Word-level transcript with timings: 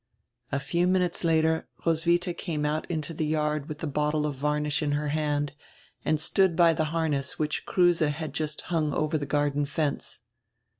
A 0.51 0.59
few 0.59 0.87
minutes 0.87 1.23
later 1.23 1.67
Roswidia 1.85 2.33
came 2.33 2.65
out 2.65 2.89
into 2.89 3.13
die 3.13 3.23
yard 3.25 3.67
widi 3.67 3.77
die 3.81 3.87
bottie 3.87 4.25
of 4.25 4.33
varnish 4.33 4.81
in 4.81 4.93
her 4.93 5.09
hand 5.09 5.53
and 6.03 6.19
stood 6.19 6.55
by 6.55 6.73
the 6.73 6.85
harness 6.85 7.37
which 7.37 7.67
Kruse 7.67 7.99
had 7.99 8.33
just 8.33 8.61
hung 8.73 8.93
over 8.93 9.19
die 9.19 9.25
garden 9.27 9.63
fence. 9.65 10.21